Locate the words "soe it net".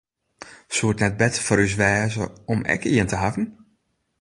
0.75-1.19